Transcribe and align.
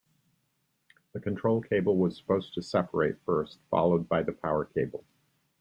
The 1.13 1.19
control 1.19 1.61
cable 1.61 1.95
was 1.95 2.17
supposed 2.17 2.55
to 2.55 2.63
separate 2.63 3.19
first, 3.23 3.59
followed 3.69 4.09
by 4.09 4.23
the 4.23 4.33
power 4.33 4.65
cable. 4.65 5.03